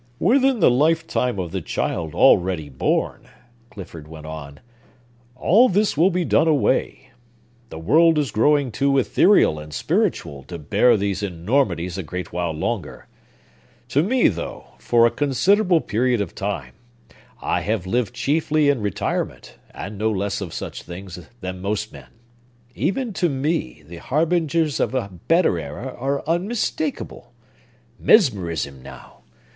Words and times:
"Within 0.17 0.61
the 0.61 0.71
lifetime 0.71 1.37
of 1.37 1.51
the 1.51 1.61
child 1.61 2.15
already 2.15 2.69
born," 2.69 3.27
Clifford 3.69 4.07
went 4.07 4.25
on, 4.25 4.59
"all 5.35 5.69
this 5.69 5.95
will 5.95 6.09
be 6.09 6.25
done 6.25 6.47
away. 6.47 7.11
The 7.69 7.77
world 7.77 8.17
is 8.17 8.31
growing 8.31 8.71
too 8.71 8.97
ethereal 8.97 9.59
and 9.59 9.71
spiritual 9.71 10.41
to 10.45 10.57
bear 10.57 10.97
these 10.97 11.21
enormities 11.21 11.99
a 11.99 12.01
great 12.01 12.33
while 12.33 12.51
longer. 12.51 13.05
To 13.89 14.01
me, 14.01 14.27
though, 14.27 14.69
for 14.79 15.05
a 15.05 15.11
considerable 15.11 15.81
period 15.81 16.19
of 16.19 16.33
time, 16.33 16.73
I 17.39 17.61
have 17.61 17.85
lived 17.85 18.15
chiefly 18.15 18.69
in 18.69 18.81
retirement, 18.81 19.59
and 19.69 19.99
know 19.99 20.09
less 20.09 20.41
of 20.41 20.51
such 20.51 20.81
things 20.81 21.29
than 21.41 21.61
most 21.61 21.93
men,—even 21.93 23.13
to 23.13 23.29
me, 23.29 23.83
the 23.85 23.97
harbingers 23.97 24.79
of 24.79 24.95
a 24.95 25.11
better 25.27 25.59
era 25.59 25.95
are 25.95 26.23
unmistakable. 26.27 27.33
Mesmerism, 27.99 28.81
now! 28.81 29.19